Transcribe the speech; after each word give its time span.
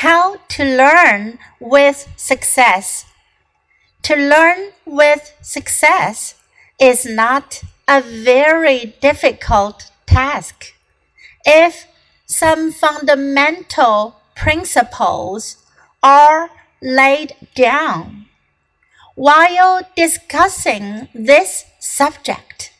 How 0.00 0.36
to 0.56 0.64
learn 0.64 1.38
with 1.60 2.08
success. 2.16 3.04
To 4.04 4.16
learn 4.16 4.70
with 4.86 5.34
success 5.42 6.36
is 6.80 7.04
not 7.04 7.60
a 7.86 8.00
very 8.00 8.94
difficult 9.02 9.90
task. 10.06 10.72
If 11.44 11.84
some 12.24 12.72
fundamental 12.72 14.16
principles 14.34 15.58
are 16.02 16.48
laid 16.80 17.36
down. 17.54 18.24
While 19.16 19.82
discussing 19.94 21.08
this 21.12 21.66
subject, 21.78 22.72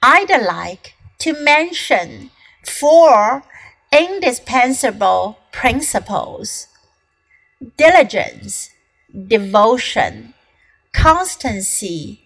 I'd 0.00 0.30
like 0.30 0.94
to 1.18 1.32
mention 1.32 2.30
four 2.62 3.42
indispensable 3.90 5.38
principles 5.54 6.66
diligence, 7.78 8.70
devotion, 9.28 10.34
constancy, 10.92 12.20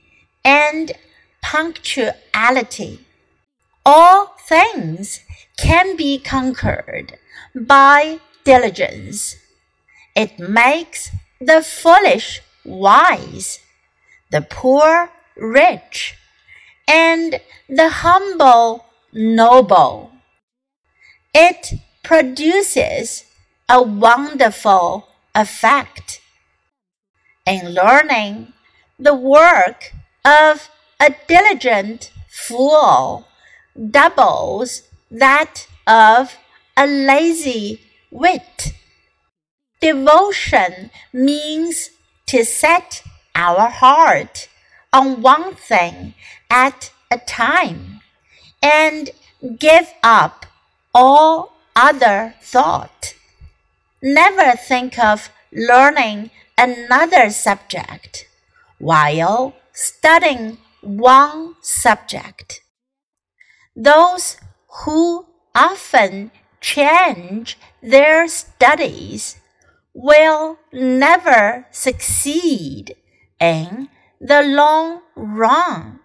and 0.44 0.92
punctuality. 1.42 3.00
All 3.84 4.34
things 4.48 5.20
can 5.56 5.96
be 5.96 6.18
conquered 6.18 7.18
by 7.54 8.18
diligence. 8.44 9.36
It 10.16 10.38
makes 10.38 11.10
the 11.40 11.62
foolish 11.62 12.40
wise, 12.64 13.60
the 14.30 14.42
poor 14.42 15.10
rich, 15.36 16.16
and 16.88 17.40
the 17.68 17.90
humble 18.04 18.86
noble. 19.12 20.12
It 21.34 21.74
produces 22.02 23.27
a 23.68 23.82
wonderful 23.82 25.08
effect. 25.34 26.20
In 27.46 27.74
learning, 27.74 28.52
the 28.98 29.14
work 29.14 29.92
of 30.24 30.68
a 31.00 31.14
diligent 31.28 32.10
fool 32.28 33.26
doubles 33.90 34.82
that 35.10 35.66
of 35.86 36.36
a 36.76 36.86
lazy 36.86 37.80
wit. 38.10 38.72
Devotion 39.80 40.90
means 41.12 41.90
to 42.26 42.44
set 42.44 43.02
our 43.34 43.68
heart 43.68 44.48
on 44.92 45.22
one 45.22 45.54
thing 45.54 46.14
at 46.50 46.90
a 47.10 47.18
time 47.18 48.00
and 48.62 49.10
give 49.58 49.92
up 50.02 50.46
all 50.94 51.52
other 51.76 52.34
thought. 52.42 53.14
Never 54.02 54.56
think 54.56 54.98
of 54.98 55.30
learning 55.52 56.30
another 56.56 57.30
subject 57.30 58.28
while 58.78 59.54
studying 59.72 60.58
one 60.82 61.54
subject. 61.62 62.60
Those 63.74 64.36
who 64.84 65.26
often 65.54 66.30
change 66.60 67.58
their 67.82 68.28
studies 68.28 69.36
will 69.92 70.58
never 70.72 71.66
succeed 71.72 72.94
in 73.40 73.88
the 74.20 74.42
long 74.42 75.00
run. 75.16 76.00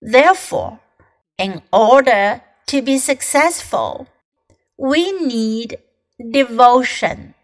Therefore, 0.00 0.80
in 1.38 1.62
order 1.72 2.42
to 2.66 2.82
be 2.82 2.98
successful, 2.98 4.08
we 4.76 5.12
need 5.12 5.78
devotion. 6.30 7.34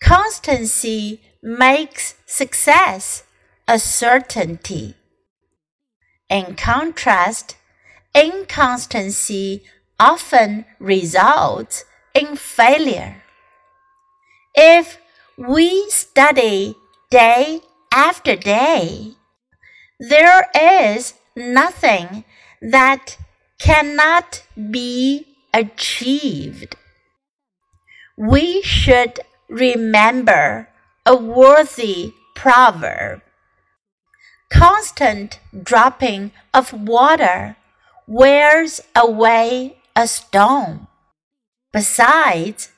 Constancy 0.00 1.20
makes 1.42 2.14
success 2.26 3.24
a 3.68 3.78
certainty. 3.78 4.94
In 6.28 6.54
contrast, 6.54 7.56
inconstancy 8.14 9.62
often 9.98 10.64
results 10.78 11.84
in 12.14 12.36
failure. 12.36 13.22
If 14.54 14.98
we 15.36 15.90
study 15.90 16.74
day 17.10 17.60
after 17.92 18.36
day, 18.36 19.12
there 19.98 20.48
is 20.54 21.14
nothing 21.36 22.24
that 22.62 23.18
cannot 23.58 24.42
be 24.70 25.26
achieved. 25.52 26.76
We 28.20 28.60
should 28.60 29.20
remember 29.48 30.68
a 31.06 31.16
worthy 31.16 32.12
proverb. 32.36 33.22
Constant 34.52 35.40
dropping 35.62 36.32
of 36.52 36.74
water 36.74 37.56
wears 38.06 38.82
away 38.94 39.78
a 39.96 40.06
stone. 40.06 40.86
Besides, 41.72 42.68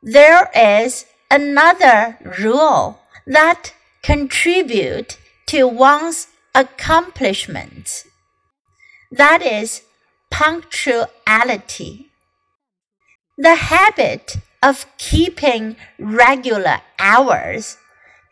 there 0.00 0.48
is 0.54 1.06
another 1.28 2.16
rule 2.38 3.00
that 3.26 3.72
contribute 4.04 5.18
to 5.46 5.66
one's 5.66 6.28
accomplishments. 6.54 8.06
That 9.10 9.42
is 9.42 9.82
punctuality. 10.30 12.12
The 13.36 13.56
habit 13.56 14.36
of 14.64 14.86
keeping 14.96 15.76
regular 15.98 16.80
hours 16.98 17.76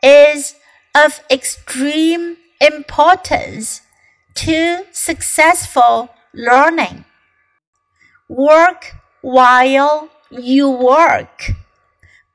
is 0.02 0.54
of 0.94 1.20
extreme 1.30 2.38
importance 2.58 3.82
to 4.34 4.84
successful 4.92 6.08
learning. 6.32 7.04
Work 8.28 8.96
while 9.20 10.08
you 10.30 10.70
work. 10.70 11.50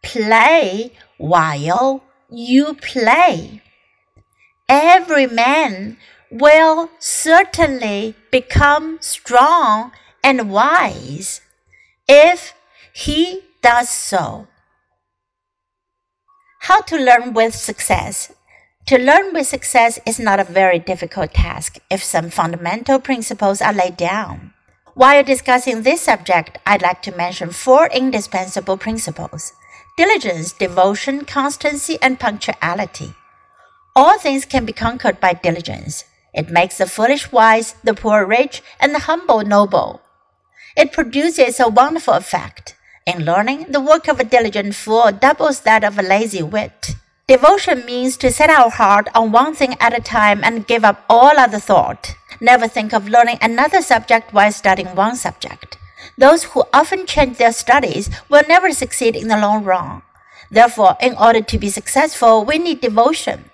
Play 0.04 0.94
while 1.18 2.04
you 2.30 2.76
play. 2.76 3.64
Every 4.70 5.26
man 5.26 5.98
will 6.30 6.92
certainly 7.00 8.16
become 8.32 9.00
strong 9.02 9.92
and 10.24 10.52
wise 10.52 11.42
if 12.08 12.54
he 12.94 13.47
does 13.62 13.90
so. 13.90 14.48
How 16.62 16.82
to 16.82 16.98
learn 16.98 17.34
with 17.34 17.56
success. 17.56 18.34
To 18.88 18.98
learn 18.98 19.34
with 19.34 19.48
success 19.48 20.00
is 20.06 20.20
not 20.20 20.40
a 20.40 20.46
very 20.46 20.80
difficult 20.80 21.34
task 21.34 21.78
if 21.90 22.04
some 22.04 22.30
fundamental 22.30 23.00
principles 23.00 23.62
are 23.62 23.74
laid 23.74 23.98
down. 23.98 24.54
While 24.94 25.24
discussing 25.24 25.84
this 25.84 26.02
subject, 26.02 26.58
I'd 26.66 26.82
like 26.82 27.02
to 27.04 27.16
mention 27.16 27.52
four 27.52 27.88
indispensable 27.88 28.78
principles 28.78 29.54
diligence, 29.98 30.54
devotion, 30.54 31.26
constancy, 31.26 31.98
and 32.02 32.20
punctuality. 32.20 33.14
All 33.96 34.18
things 34.20 34.46
can 34.46 34.64
be 34.64 34.74
conquered 34.74 35.20
by 35.20 35.34
diligence. 35.34 36.06
It 36.34 36.50
makes 36.50 36.78
the 36.78 36.86
foolish 36.86 37.32
wise, 37.32 37.76
the 37.84 37.96
poor 37.96 38.26
rich, 38.26 38.62
and 38.80 38.94
the 38.94 39.00
humble 39.10 39.44
noble. 39.44 40.02
It 40.78 40.94
produces 40.94 41.60
a 41.60 41.68
wonderful 41.68 42.14
effect. 42.14 42.77
In 43.08 43.24
learning, 43.24 43.68
the 43.70 43.80
work 43.80 44.10
of 44.10 44.20
a 44.20 44.26
diligent 44.26 44.76
fool 44.76 45.14
doubles 45.14 45.62
that 45.62 45.86
of 45.86 45.98
a 45.98 46.02
lazy 46.02 46.44
wit. 46.44 46.96
Devotion 47.26 47.86
means 47.86 48.18
to 48.18 48.30
set 48.30 48.50
our 48.50 48.70
heart 48.70 49.08
on 49.16 49.32
one 49.32 49.56
thing 49.56 49.76
at 49.80 49.98
a 49.98 50.02
time 50.02 50.42
and 50.44 50.68
give 50.68 50.84
up 50.84 51.06
all 51.10 51.40
other 51.40 51.58
thought. 51.58 52.16
Never 52.42 52.68
think 52.68 52.92
of 52.92 53.08
learning 53.08 53.38
another 53.42 53.82
subject 53.82 54.34
while 54.34 54.52
studying 54.52 54.94
one 54.94 55.16
subject. 55.16 55.78
Those 56.18 56.44
who 56.44 56.66
often 56.74 57.06
change 57.06 57.38
their 57.38 57.54
studies 57.54 58.10
will 58.28 58.44
never 58.46 58.74
succeed 58.74 59.16
in 59.16 59.30
the 59.30 59.40
long 59.40 59.64
run. 59.64 60.02
Therefore, 60.52 60.98
in 61.00 61.16
order 61.16 61.40
to 61.40 61.58
be 61.58 61.70
successful, 61.70 62.44
we 62.44 62.58
need 62.58 62.82
devotion. 62.82 63.52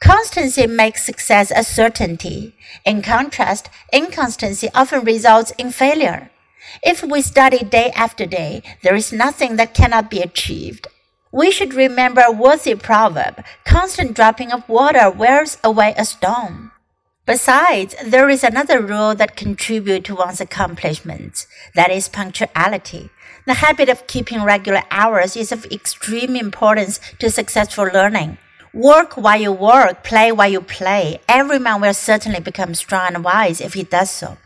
Constancy 0.00 0.66
makes 0.66 1.06
success 1.06 1.52
a 1.54 1.62
certainty. 1.62 2.56
In 2.84 3.00
contrast, 3.00 3.70
inconstancy 3.92 4.68
often 4.74 5.04
results 5.04 5.52
in 5.56 5.70
failure. 5.70 6.32
If 6.82 7.02
we 7.02 7.22
study 7.22 7.58
day 7.58 7.90
after 7.94 8.26
day, 8.26 8.62
there 8.82 8.94
is 8.94 9.12
nothing 9.12 9.56
that 9.56 9.74
cannot 9.74 10.10
be 10.10 10.20
achieved. 10.20 10.86
We 11.30 11.50
should 11.50 11.74
remember 11.74 12.22
a 12.26 12.32
worthy 12.32 12.74
proverb 12.74 13.42
constant 13.64 14.14
dropping 14.14 14.52
of 14.52 14.68
water 14.68 15.10
wears 15.10 15.58
away 15.64 15.94
a 15.96 16.04
stone. 16.04 16.72
Besides, 17.24 17.94
there 18.04 18.28
is 18.28 18.42
another 18.42 18.80
rule 18.80 19.14
that 19.14 19.36
contributes 19.36 20.06
to 20.08 20.16
one's 20.16 20.40
accomplishments 20.40 21.46
that 21.74 21.90
is 21.90 22.08
punctuality. 22.08 23.10
The 23.46 23.54
habit 23.54 23.88
of 23.88 24.06
keeping 24.06 24.42
regular 24.42 24.82
hours 24.90 25.36
is 25.36 25.52
of 25.52 25.64
extreme 25.66 26.36
importance 26.36 27.00
to 27.20 27.30
successful 27.30 27.88
learning. 27.92 28.38
Work 28.74 29.14
while 29.14 29.40
you 29.40 29.52
work, 29.52 30.02
play 30.02 30.32
while 30.32 30.50
you 30.50 30.60
play. 30.60 31.20
Every 31.28 31.58
man 31.58 31.80
will 31.80 31.94
certainly 31.94 32.40
become 32.40 32.74
strong 32.74 33.14
and 33.14 33.24
wise 33.24 33.60
if 33.60 33.74
he 33.74 33.84
does 33.84 34.10
so. 34.10 34.36